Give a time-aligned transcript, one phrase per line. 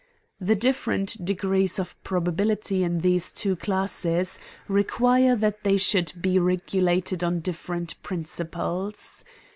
[0.39, 6.57] The different degrees of probability in these two classes, require that they should be re
[6.57, 9.23] gulated on different principles.